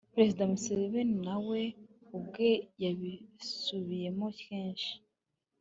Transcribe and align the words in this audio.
perezida 0.13 0.43
museveni 0.51 1.15
na 1.27 1.35
we 1.47 1.61
ubwe 2.17 2.49
yabisubiyemo 2.83 4.27
kenshi. 4.41 4.93